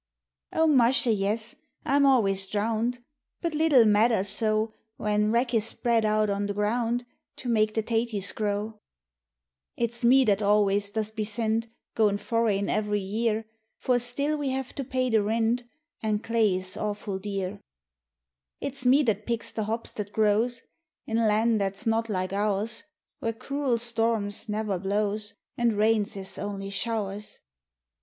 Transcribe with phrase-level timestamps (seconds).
[0.51, 1.55] O musha, yis,
[1.85, 3.03] I'm always dhrowned;
[3.39, 4.73] But little matther, so—
[5.07, 8.79] When wrack is spread out on the ground To make the taties grow!
[9.77, 13.45] It's me that always does be sint Goin' foreign every year;
[13.77, 15.65] For still we have to pay the rint,
[16.01, 17.59] An' clay is awful dear!
[18.59, 20.63] It's me that picks the hops that grows
[21.05, 22.85] In lan' that's not like ours;
[23.19, 27.39] Where cruel storrums never blows, And rains is only showers.